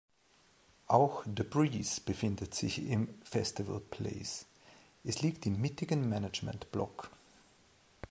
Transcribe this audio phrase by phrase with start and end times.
[0.87, 4.47] Auch The Breeze befindet sich im Festival Place.
[5.03, 7.11] Es liegt im mittigen Managementblock.